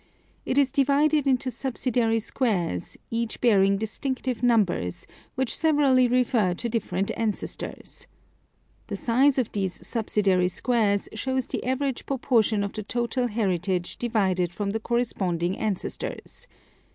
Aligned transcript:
It 0.47 0.57
is 0.57 0.71
divided 0.71 1.27
into 1.27 1.51
subsidiary 1.51 2.17
squares, 2.17 2.97
each 3.11 3.39
bearing 3.39 3.77
distinctive 3.77 4.41
numbers, 4.41 5.05
which 5.35 5.55
severally 5.55 6.07
refer 6.07 6.55
to 6.55 6.67
dif 6.67 6.89
ferent 6.89 7.11
ancestors. 7.15 8.07
The 8.87 8.95
size 8.95 9.37
of 9.37 9.51
these 9.51 9.85
subsidiary 9.85 10.47
squares 10.47 11.07
shows 11.13 11.45
the 11.45 11.63
average 11.63 12.07
proportion 12.07 12.63
of 12.63 12.73
the 12.73 12.81
total 12.81 13.27
heritage 13.27 13.97
derived 13.99 14.51
from 14.55 14.71
the 14.71 14.79
corresponding 14.79 15.55
ancestors. 15.59 16.47